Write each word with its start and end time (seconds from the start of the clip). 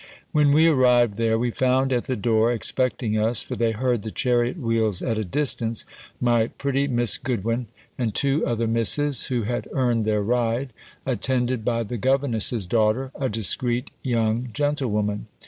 When 0.31 0.51
we 0.51 0.65
arrived 0.67 1.17
there, 1.17 1.37
we 1.37 1.51
found 1.51 1.93
at 1.93 2.05
the 2.05 2.15
door, 2.15 2.51
expecting 2.51 3.19
us 3.19 3.43
(for 3.43 3.55
they 3.55 3.71
heard 3.71 4.01
the 4.01 4.09
chariot 4.09 4.57
wheels 4.57 5.03
at 5.03 5.19
a 5.19 5.23
distance), 5.23 5.85
my 6.19 6.47
pretty 6.47 6.87
Miss 6.87 7.19
Goodwin, 7.19 7.67
and 7.99 8.15
two 8.15 8.43
other 8.43 8.65
Misses, 8.65 9.25
who 9.25 9.43
had 9.43 9.67
earned 9.73 10.05
their 10.05 10.23
ride, 10.23 10.73
attended 11.05 11.63
by 11.63 11.83
the 11.83 11.97
governess's 11.97 12.65
daughter, 12.65 13.11
a 13.13 13.29
discreet 13.29 13.91
young 14.01 14.49
gentlewoman. 14.53 15.27